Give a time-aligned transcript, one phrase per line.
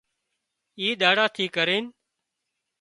[0.79, 1.85] اي ۮاڙا ٿي ڪرينَ